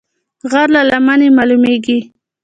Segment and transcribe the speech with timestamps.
[0.51, 1.99] غر له لمنې مالومېږي